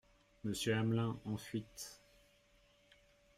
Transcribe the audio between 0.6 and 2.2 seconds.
Amelin, en fuite.